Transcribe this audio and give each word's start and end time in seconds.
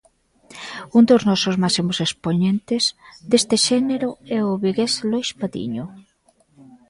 Un 0.97 1.03
dos 1.09 1.21
nosos 1.29 1.55
máximos 1.63 1.97
expoñentes 2.05 2.83
deste 3.31 3.55
xénero 3.67 4.09
é 4.37 4.39
o 4.49 4.51
vigués 4.63 4.93
Lois 5.11 5.29
Patiño. 5.41 5.85